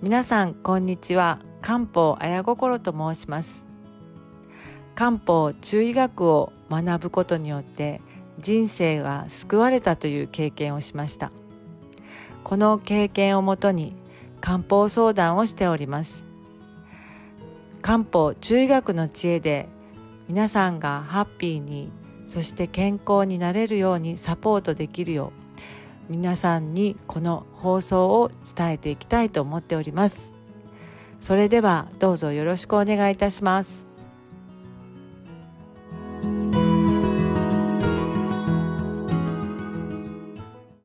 [0.00, 1.40] 皆さんこんにちは。
[1.60, 3.64] 漢方綾心と申します。
[4.94, 8.00] 漢方中医学を学ぶことによって
[8.38, 11.32] 人生が救われたという経験をしました。
[12.44, 13.96] この経験をもとに
[14.40, 16.22] 漢方相談をしております。
[17.82, 19.66] 漢方中医学の知恵で
[20.28, 21.90] 皆さんがハッピーに
[22.28, 25.47] そして健康になれるようにサポートできるよう
[26.08, 30.30] 皆さんにこの放送を伝えていきたいと思っております。
[31.20, 33.87] それではどうぞよろしくお願いいたします。